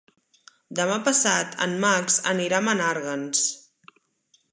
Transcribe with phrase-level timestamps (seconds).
[0.77, 3.43] Demà passat en Max anirà a Menàrguens.